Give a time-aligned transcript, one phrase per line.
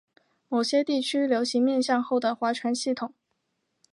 [0.47, 3.13] 某些地区流行面向后的划船系统。